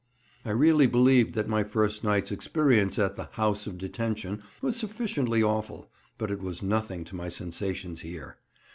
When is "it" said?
6.31-6.41